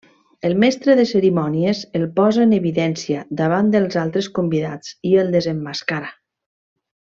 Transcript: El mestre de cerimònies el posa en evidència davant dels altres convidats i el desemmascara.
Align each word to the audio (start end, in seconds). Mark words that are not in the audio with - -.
El 0.47 0.53
mestre 0.61 0.93
de 0.99 1.03
cerimònies 1.09 1.81
el 1.99 2.07
posa 2.15 2.47
en 2.49 2.55
evidència 2.59 3.21
davant 3.43 3.69
dels 3.77 4.01
altres 4.07 4.31
convidats 4.41 4.99
i 5.11 5.13
el 5.27 5.31
desemmascara. 5.39 6.11